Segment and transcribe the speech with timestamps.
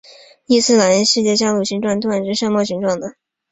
[0.47, 3.17] 伊斯兰世界香炉形状通常是山猫形状的。